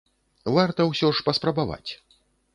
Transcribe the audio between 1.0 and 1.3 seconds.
ж